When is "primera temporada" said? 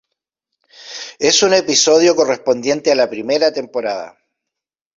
3.07-4.17